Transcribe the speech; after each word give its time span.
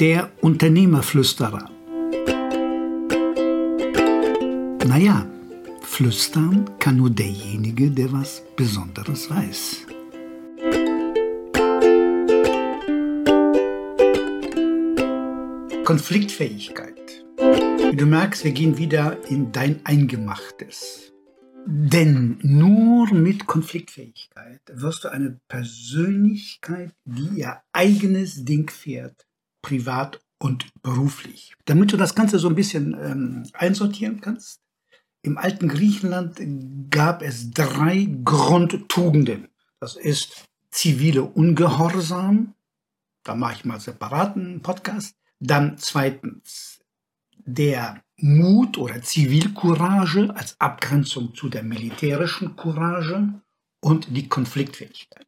Der 0.00 0.32
Unternehmerflüsterer. 0.40 1.70
Naja, 4.88 5.24
flüstern 5.82 6.68
kann 6.80 6.96
nur 6.96 7.10
derjenige, 7.10 7.92
der 7.92 8.12
was 8.12 8.42
Besonderes 8.56 9.30
weiß. 9.30 9.86
Konfliktfähigkeit. 15.84 17.24
Wie 17.38 17.96
du 17.96 18.06
merkst, 18.06 18.42
wir 18.42 18.50
gehen 18.50 18.76
wieder 18.76 19.16
in 19.28 19.52
dein 19.52 19.86
Eingemachtes. 19.86 21.12
Denn 21.66 22.38
nur 22.42 23.14
mit 23.14 23.46
Konfliktfähigkeit 23.46 24.60
wirst 24.72 25.04
du 25.04 25.08
eine 25.08 25.38
Persönlichkeit, 25.46 26.92
die 27.04 27.42
ihr 27.42 27.62
eigenes 27.72 28.44
Ding 28.44 28.68
fährt, 28.68 29.24
privat 29.64 30.20
und 30.38 30.66
beruflich. 30.82 31.54
Damit 31.64 31.90
du 31.92 31.96
das 31.96 32.14
Ganze 32.14 32.38
so 32.38 32.48
ein 32.48 32.54
bisschen 32.54 32.94
ähm, 33.00 33.50
einsortieren 33.54 34.20
kannst, 34.20 34.60
im 35.22 35.38
alten 35.38 35.68
Griechenland 35.68 36.38
gab 36.90 37.22
es 37.22 37.50
drei 37.50 38.06
Grundtugenden. 38.24 39.48
Das 39.80 39.96
ist 39.96 40.44
zivile 40.70 41.22
Ungehorsam, 41.22 42.54
da 43.24 43.34
mache 43.34 43.54
ich 43.54 43.64
mal 43.64 43.80
separaten 43.80 44.60
Podcast. 44.60 45.16
Dann 45.40 45.78
zweitens 45.78 46.80
der 47.38 48.02
Mut 48.18 48.76
oder 48.76 49.00
Zivilcourage 49.02 50.30
als 50.36 50.60
Abgrenzung 50.60 51.34
zu 51.34 51.48
der 51.48 51.62
militärischen 51.62 52.54
Courage 52.54 53.40
und 53.80 54.14
die 54.14 54.28
Konfliktfähigkeit. 54.28 55.26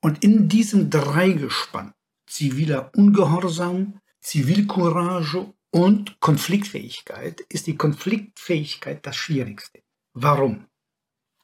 Und 0.00 0.24
in 0.24 0.48
diesem 0.48 0.88
Dreigespann 0.88 1.92
ziviler 2.28 2.90
Ungehorsam, 2.94 4.00
Zivilcourage 4.20 5.52
und 5.70 6.20
Konfliktfähigkeit 6.20 7.40
ist 7.48 7.66
die 7.66 7.76
Konfliktfähigkeit 7.76 9.06
das 9.06 9.16
Schwierigste. 9.16 9.82
Warum? 10.12 10.66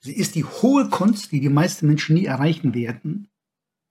Sie 0.00 0.14
ist 0.14 0.34
die 0.34 0.44
hohe 0.44 0.88
Kunst, 0.90 1.32
die 1.32 1.40
die 1.40 1.48
meisten 1.48 1.86
Menschen 1.86 2.14
nie 2.14 2.26
erreichen 2.26 2.74
werden. 2.74 3.30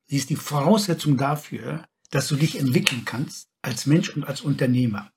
Sie 0.06 0.18
ist 0.18 0.30
die 0.30 0.36
Voraussetzung 0.36 1.18
dafür, 1.18 1.88
dass 2.12 2.28
du 2.28 2.36
dich 2.36 2.60
entwickeln 2.60 3.04
kannst 3.06 3.50
als 3.62 3.86
Mensch 3.86 4.16
und 4.16 4.24
als 4.24 4.42
Unternehmer. 4.42 5.12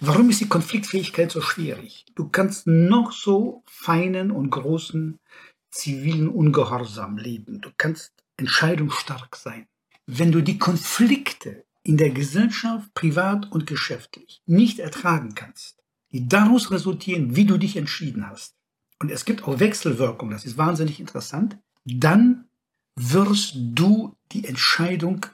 Warum 0.00 0.30
ist 0.30 0.40
die 0.40 0.48
Konfliktfähigkeit 0.48 1.30
so 1.30 1.40
schwierig? 1.40 2.06
Du 2.14 2.28
kannst 2.28 2.66
noch 2.66 3.12
so 3.12 3.62
feinen 3.66 4.30
und 4.30 4.50
großen 4.50 5.18
zivilen 5.70 6.28
Ungehorsam 6.28 7.18
leben. 7.18 7.60
Du 7.60 7.70
kannst 7.76 8.12
entscheidungsstark 8.36 9.36
sein. 9.36 9.66
Wenn 10.06 10.32
du 10.32 10.42
die 10.42 10.58
Konflikte 10.58 11.64
in 11.82 11.96
der 11.96 12.10
Gesellschaft, 12.10 12.92
privat 12.94 13.50
und 13.50 13.66
geschäftlich 13.66 14.42
nicht 14.46 14.78
ertragen 14.78 15.34
kannst, 15.34 15.82
die 16.12 16.28
daraus 16.28 16.70
resultieren, 16.70 17.36
wie 17.36 17.44
du 17.44 17.56
dich 17.58 17.76
entschieden 17.76 18.28
hast, 18.28 18.54
und 19.00 19.10
es 19.10 19.24
gibt 19.24 19.44
auch 19.44 19.60
Wechselwirkungen, 19.60 20.32
das 20.32 20.44
ist 20.44 20.58
wahnsinnig 20.58 21.00
interessant, 21.00 21.58
dann 21.84 22.46
wirst 22.96 23.54
du 23.56 24.16
die 24.32 24.44
Entscheidung 24.44 25.26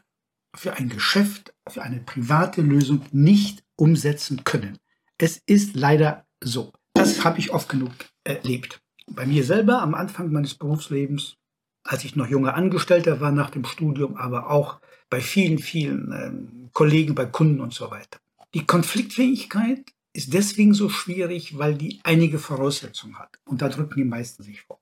für 0.55 0.75
ein 0.75 0.89
Geschäft, 0.89 1.53
für 1.69 1.83
eine 1.83 2.01
private 2.01 2.63
Lösung 2.63 3.03
nicht 3.13 3.63
umsetzen 3.77 4.45
können. 4.45 4.79
Es 5.19 5.41
ist 5.47 5.77
leider 5.77 6.27
so. 6.41 6.73
Das 6.95 7.25
habe 7.25 7.39
ich 7.39 7.51
oft 7.53 7.69
genug 7.69 7.93
erlebt. 8.25 8.81
Bei 9.07 9.27
mir 9.27 9.45
selber 9.45 9.83
am 9.83 9.95
Anfang 9.95 10.33
meines 10.33 10.55
Berufslebens, 10.55 11.37
als 11.83 12.05
ich 12.05 12.17
noch 12.17 12.29
junger 12.29 12.55
Angestellter 12.55 13.21
war 13.21 13.33
nach 13.33 13.51
dem 13.51 13.65
Studium, 13.65 14.17
aber 14.17 14.51
auch 14.51 14.81
bei 15.09 15.21
vielen, 15.21 15.59
vielen 15.59 16.13
ähm, 16.13 16.71
Kollegen, 16.73 17.15
bei 17.15 17.27
Kunden 17.27 17.61
und 17.61 17.75
so 17.75 17.91
weiter. 17.91 18.21
Die 18.55 18.67
Konfliktfähigkeit 18.67 19.93
ist 20.13 20.35
deswegen 20.35 20.75
so 20.75 20.89
schwierig, 20.89 21.59
weil 21.59 21.75
die 21.75 22.01
einige 22.03 22.39
Voraussetzungen 22.39 23.19
hat. 23.19 23.39
Und 23.45 23.63
da 23.63 23.69
drücken 23.69 23.97
die 23.97 24.05
meisten 24.05 24.43
sich 24.43 24.63
vor. 24.63 24.81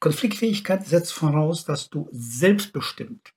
Konfliktfähigkeit 0.00 0.86
setzt 0.86 1.12
voraus, 1.12 1.64
dass 1.64 1.90
du 1.90 2.08
selbstbestimmt 2.12 3.32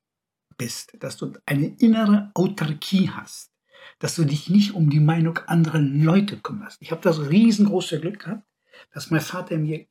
bist, 0.57 0.93
dass 0.99 1.17
du 1.17 1.33
eine 1.45 1.75
innere 1.79 2.31
Autarkie 2.33 3.09
hast, 3.09 3.51
dass 3.99 4.15
du 4.15 4.25
dich 4.25 4.49
nicht 4.49 4.73
um 4.73 4.89
die 4.89 4.99
Meinung 4.99 5.37
anderer 5.47 5.79
Leute 5.79 6.37
kümmerst. 6.37 6.77
Ich 6.81 6.91
habe 6.91 7.01
das 7.01 7.19
riesengroße 7.19 7.99
Glück 7.99 8.19
gehabt, 8.19 8.43
dass 8.93 9.11
mein 9.11 9.21
Vater 9.21 9.57
mir 9.57 9.85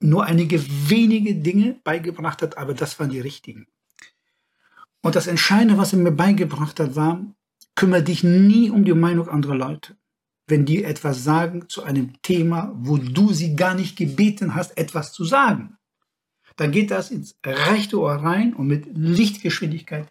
nur 0.00 0.24
einige 0.24 0.62
wenige 0.88 1.34
Dinge 1.34 1.80
beigebracht 1.84 2.42
hat, 2.42 2.58
aber 2.58 2.74
das 2.74 2.98
waren 2.98 3.10
die 3.10 3.20
richtigen. 3.20 3.66
Und 5.02 5.14
das 5.14 5.26
Entscheidende, 5.26 5.78
was 5.78 5.92
er 5.92 5.98
mir 5.98 6.12
beigebracht 6.12 6.80
hat, 6.80 6.96
war, 6.96 7.24
kümmere 7.74 8.02
dich 8.02 8.24
nie 8.24 8.70
um 8.70 8.84
die 8.84 8.94
Meinung 8.94 9.28
anderer 9.28 9.54
Leute. 9.54 9.96
Wenn 10.46 10.64
die 10.64 10.82
etwas 10.82 11.22
sagen 11.22 11.68
zu 11.68 11.82
einem 11.84 12.20
Thema, 12.22 12.74
wo 12.76 12.96
du 12.96 13.32
sie 13.32 13.54
gar 13.56 13.74
nicht 13.74 13.96
gebeten 13.96 14.54
hast, 14.54 14.76
etwas 14.76 15.12
zu 15.12 15.24
sagen 15.24 15.78
dann 16.60 16.72
geht 16.72 16.90
das 16.90 17.10
ins 17.10 17.38
rechte 17.42 17.98
Ohr 17.98 18.16
rein 18.16 18.52
und 18.52 18.66
mit 18.66 18.86
Lichtgeschwindigkeit 18.94 20.06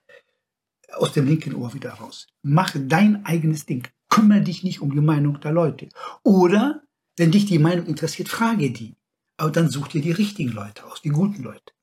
aus 0.94 1.14
dem 1.14 1.28
linken 1.28 1.54
Ohr 1.54 1.76
wieder 1.76 1.92
raus. 1.92 2.26
Mach 2.42 2.76
dein 2.76 3.24
eigenes 3.24 3.68
Ding. 3.68 3.88
Kümmere 4.10 4.42
dich 4.42 4.64
nicht 4.64 4.82
um 4.82 4.92
die 4.92 5.00
Meinung 5.00 5.40
der 5.42 5.52
Leute. 5.52 5.90
Oder, 6.24 6.82
wenn 7.18 7.30
dich 7.30 7.46
die 7.46 7.60
Meinung 7.60 7.86
interessiert, 7.86 8.30
frage 8.30 8.72
die. 8.72 8.96
Aber 9.40 9.52
dann 9.52 9.70
such 9.70 9.88
dir 9.88 10.02
die 10.02 10.12
richtigen 10.12 10.52
Leute 10.52 10.86
aus, 10.86 11.02
die 11.02 11.10
guten 11.10 11.44
Leute. 11.44 11.74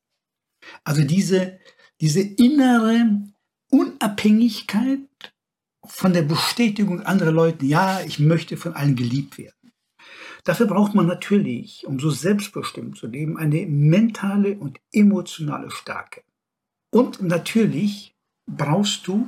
Also 0.84 1.02
diese, 1.04 1.58
diese 2.00 2.20
innere 2.20 3.22
Unabhängigkeit 3.70 5.00
von 5.86 6.12
der 6.12 6.22
Bestätigung 6.22 7.02
anderer 7.02 7.32
Leute, 7.32 7.64
ja, 7.64 8.00
ich 8.00 8.18
möchte 8.18 8.56
von 8.56 8.74
allen 8.74 8.96
geliebt 8.96 9.38
werden. 9.38 9.72
Dafür 10.44 10.66
braucht 10.66 10.94
man 10.94 11.06
natürlich, 11.06 11.86
um 11.86 11.98
so 11.98 12.10
selbstbestimmt 12.10 12.96
zu 12.96 13.06
leben, 13.06 13.38
eine 13.38 13.66
mentale 13.66 14.56
und 14.58 14.78
emotionale 14.92 15.70
Stärke. 15.70 16.22
Und 16.90 17.22
natürlich 17.22 18.14
brauchst 18.46 19.06
du, 19.06 19.26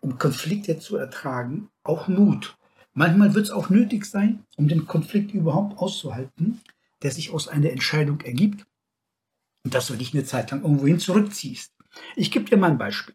um 0.00 0.16
Konflikte 0.16 0.78
zu 0.78 0.96
ertragen, 0.96 1.68
auch 1.82 2.08
Mut. 2.08 2.56
Manchmal 2.92 3.34
wird 3.34 3.46
es 3.46 3.50
auch 3.50 3.68
nötig 3.68 4.06
sein, 4.06 4.44
um 4.56 4.68
den 4.68 4.86
Konflikt 4.86 5.34
überhaupt 5.34 5.78
auszuhalten, 5.78 6.60
der 7.04 7.12
sich 7.12 7.30
aus 7.30 7.46
einer 7.46 7.70
Entscheidung 7.70 8.20
ergibt 8.22 8.66
und 9.64 9.74
dass 9.74 9.86
du 9.86 9.94
dich 9.94 10.12
eine 10.12 10.24
Zeit 10.24 10.50
lang 10.50 10.62
irgendwohin 10.62 10.98
zurückziehst. 10.98 11.72
Ich 12.16 12.32
gebe 12.32 12.46
dir 12.46 12.56
mal 12.56 12.72
ein 12.72 12.78
Beispiel. 12.78 13.14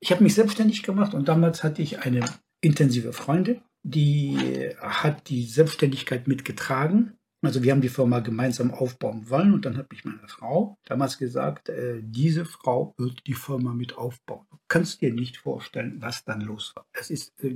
Ich 0.00 0.10
habe 0.12 0.22
mich 0.22 0.34
selbstständig 0.34 0.82
gemacht 0.82 1.12
und 1.12 1.28
damals 1.28 1.62
hatte 1.62 1.82
ich 1.82 1.98
eine 2.00 2.24
intensive 2.62 3.12
Freundin 3.12 3.60
die 3.82 4.74
hat 4.80 5.28
die 5.28 5.44
Selbstständigkeit 5.44 6.28
mitgetragen. 6.28 7.17
Also 7.40 7.62
wir 7.62 7.70
haben 7.70 7.80
die 7.80 7.88
Firma 7.88 8.18
gemeinsam 8.18 8.72
aufbauen 8.72 9.30
wollen 9.30 9.54
und 9.54 9.64
dann 9.64 9.76
hat 9.76 9.90
mich 9.90 10.04
meine 10.04 10.26
Frau 10.26 10.76
damals 10.84 11.18
gesagt, 11.18 11.68
äh, 11.68 12.00
diese 12.02 12.44
Frau 12.44 12.94
wird 12.96 13.26
die 13.26 13.34
Firma 13.34 13.74
mit 13.74 13.96
aufbauen. 13.96 14.46
Du 14.50 14.58
kannst 14.66 15.00
dir 15.00 15.12
nicht 15.12 15.36
vorstellen, 15.36 15.98
was 16.00 16.24
dann 16.24 16.40
los 16.40 16.72
war. 16.74 16.84
Es 16.92 17.10
ist, 17.10 17.32
äh, 17.44 17.54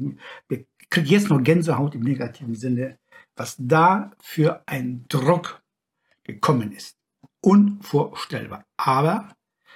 wir 0.48 0.64
kriegen 0.88 1.06
jetzt 1.08 1.30
noch 1.30 1.42
Gänsehaut 1.42 1.96
im 1.96 2.02
negativen 2.02 2.54
Sinne, 2.54 2.98
was 3.34 3.56
da 3.58 4.12
für 4.20 4.62
ein 4.66 5.04
Druck 5.08 5.62
gekommen 6.22 6.70
ist. 6.70 6.96
Unvorstellbar. 7.40 8.64
Aber 8.76 9.34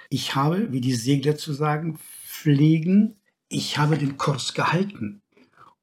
ich 0.09 0.35
habe, 0.35 0.71
wie 0.71 0.79
die 0.79 0.95
Segler 0.95 1.35
zu 1.35 1.51
sagen 1.51 1.97
pflegen, 1.97 3.19
ich 3.49 3.77
habe 3.77 3.97
den 3.97 4.17
Kurs 4.17 4.53
gehalten. 4.53 5.21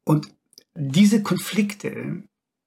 Und 0.05 0.35
diese 0.75 1.23
Konflikte, 1.23 2.23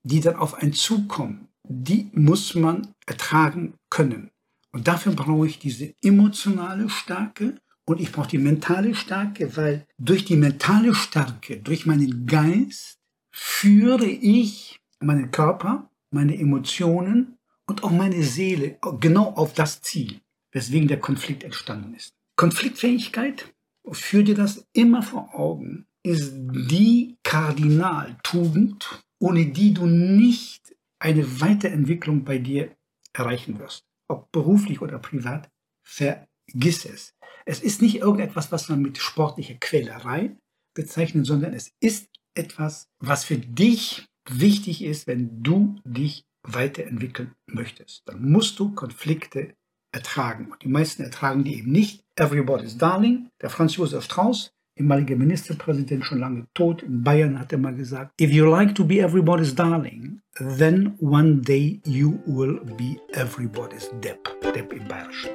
die 0.07 0.21
dann 0.21 0.37
auf 0.37 0.55
einen 0.55 0.73
zukommen, 0.73 1.49
die 1.63 2.09
muss 2.13 2.55
man 2.55 2.93
ertragen 3.05 3.73
können. 3.89 4.31
Und 4.71 4.87
dafür 4.87 5.13
brauche 5.13 5.47
ich 5.47 5.59
diese 5.59 5.93
emotionale 6.01 6.89
Stärke 6.89 7.59
und 7.85 7.99
ich 7.99 8.11
brauche 8.11 8.29
die 8.29 8.37
mentale 8.37 8.95
Stärke, 8.95 9.55
weil 9.57 9.85
durch 9.97 10.25
die 10.25 10.35
mentale 10.35 10.93
Stärke, 10.93 11.57
durch 11.57 11.85
meinen 11.85 12.25
Geist 12.25 12.99
führe 13.31 14.05
ich 14.05 14.79
meinen 14.99 15.31
Körper, 15.31 15.89
meine 16.11 16.37
Emotionen 16.37 17.37
und 17.65 17.83
auch 17.83 17.91
meine 17.91 18.23
Seele 18.23 18.77
genau 18.99 19.31
auf 19.31 19.53
das 19.53 19.81
Ziel, 19.81 20.21
weswegen 20.51 20.87
der 20.87 20.99
Konflikt 20.99 21.43
entstanden 21.43 21.93
ist. 21.95 22.13
Konfliktfähigkeit, 22.37 23.53
führe 23.91 24.23
dir 24.23 24.35
das 24.35 24.65
immer 24.73 25.01
vor 25.01 25.33
Augen, 25.33 25.85
ist 26.03 26.33
die 26.33 27.17
Kardinaltugend, 27.23 29.03
ohne 29.19 29.47
die 29.47 29.73
du 29.73 29.85
nicht 29.85 30.75
eine 30.99 31.41
Weiterentwicklung 31.41 32.23
bei 32.23 32.37
dir 32.37 32.75
erreichen 33.13 33.59
wirst. 33.59 33.85
Ob 34.07 34.31
beruflich 34.31 34.81
oder 34.81 34.99
privat, 34.99 35.49
vergiss 35.83 36.85
es. 36.85 37.15
Es 37.45 37.61
ist 37.61 37.81
nicht 37.81 37.97
irgendetwas, 37.97 38.51
was 38.51 38.69
man 38.69 38.81
mit 38.81 38.97
sportlicher 38.97 39.55
Quälerei 39.55 40.37
bezeichnet, 40.73 41.25
sondern 41.25 41.53
es 41.53 41.71
ist 41.79 42.09
etwas, 42.35 42.89
was 42.99 43.25
für 43.25 43.37
dich 43.37 44.05
wichtig 44.29 44.83
ist, 44.83 45.07
wenn 45.07 45.41
du 45.43 45.79
dich 45.83 46.25
weiterentwickeln 46.43 47.33
möchtest. 47.47 48.03
Dann 48.05 48.29
musst 48.29 48.59
du 48.59 48.73
Konflikte 48.73 49.55
ertragen. 49.91 50.51
Und 50.51 50.63
die 50.63 50.67
meisten 50.67 51.03
ertragen 51.03 51.43
die 51.43 51.57
eben 51.57 51.71
nicht. 51.71 52.03
Everybody's 52.15 52.77
Darling, 52.77 53.29
der 53.41 53.49
Franz 53.49 53.75
Josef 53.75 54.03
Strauß, 54.03 54.51
ehemaliger 54.77 55.15
Ministerpräsident, 55.15 56.05
schon 56.05 56.19
lange 56.19 56.45
tot. 56.53 56.83
In 56.83 57.03
Bayern 57.03 57.39
hat 57.39 57.51
er 57.51 57.57
mal 57.57 57.75
gesagt, 57.75 58.11
If 58.19 58.31
you 58.31 58.45
like 58.45 58.73
to 58.75 58.83
be 58.83 58.99
everybody's 58.99 59.53
darling, 59.53 60.21
then 60.57 60.95
one 60.99 61.41
day 61.41 61.81
you 61.85 62.19
will 62.25 62.59
be 62.77 62.97
everybody's 63.13 63.89
Depp. 64.03 64.29
Depp 64.53 64.73
im 64.73 64.87
Bayerischen. 64.87 65.31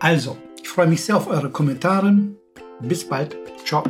Also, 0.00 0.36
ich 0.62 0.68
freue 0.68 0.88
mich 0.88 1.02
sehr 1.02 1.16
auf 1.16 1.26
eure 1.26 1.50
Kommentare. 1.50 2.14
Bis 2.80 3.08
bald. 3.08 3.36
Ciao. 3.64 3.84